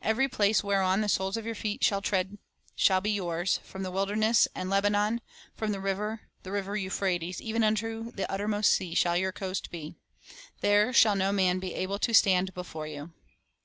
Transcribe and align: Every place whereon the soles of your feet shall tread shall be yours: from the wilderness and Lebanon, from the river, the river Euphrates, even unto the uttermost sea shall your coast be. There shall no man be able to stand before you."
Every 0.00 0.28
place 0.28 0.62
whereon 0.62 1.00
the 1.00 1.08
soles 1.08 1.36
of 1.36 1.44
your 1.44 1.56
feet 1.56 1.82
shall 1.82 2.00
tread 2.00 2.38
shall 2.76 3.00
be 3.00 3.10
yours: 3.10 3.58
from 3.64 3.82
the 3.82 3.90
wilderness 3.90 4.46
and 4.54 4.70
Lebanon, 4.70 5.20
from 5.52 5.72
the 5.72 5.80
river, 5.80 6.28
the 6.44 6.52
river 6.52 6.76
Euphrates, 6.76 7.40
even 7.40 7.64
unto 7.64 8.12
the 8.12 8.30
uttermost 8.30 8.70
sea 8.70 8.94
shall 8.94 9.16
your 9.16 9.32
coast 9.32 9.72
be. 9.72 9.96
There 10.60 10.92
shall 10.92 11.16
no 11.16 11.32
man 11.32 11.58
be 11.58 11.74
able 11.74 11.98
to 11.98 12.14
stand 12.14 12.54
before 12.54 12.86
you." 12.86 13.12